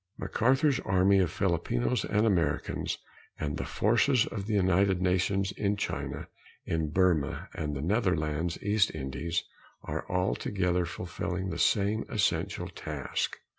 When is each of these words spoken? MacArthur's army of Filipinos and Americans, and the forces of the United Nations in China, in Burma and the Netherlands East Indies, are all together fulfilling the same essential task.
MacArthur's 0.17 0.79
army 0.79 1.19
of 1.19 1.29
Filipinos 1.29 2.03
and 2.05 2.25
Americans, 2.25 2.97
and 3.37 3.55
the 3.57 3.65
forces 3.65 4.25
of 4.25 4.47
the 4.47 4.55
United 4.55 4.99
Nations 4.99 5.51
in 5.51 5.77
China, 5.77 6.27
in 6.65 6.89
Burma 6.89 7.49
and 7.53 7.75
the 7.75 7.83
Netherlands 7.83 8.57
East 8.63 8.95
Indies, 8.95 9.43
are 9.83 10.03
all 10.07 10.33
together 10.33 10.85
fulfilling 10.87 11.51
the 11.51 11.59
same 11.59 12.05
essential 12.09 12.67
task. 12.67 13.37